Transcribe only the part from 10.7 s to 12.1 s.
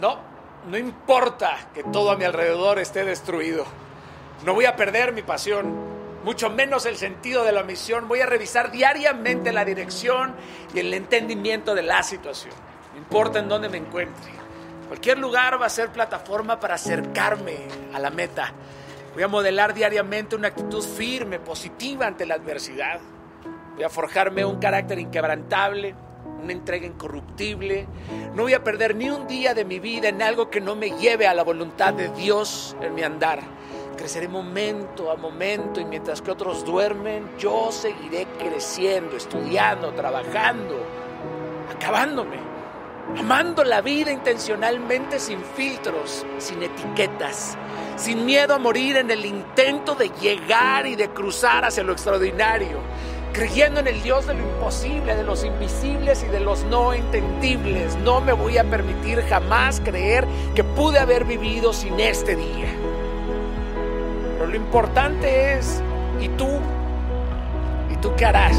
y el entendimiento de la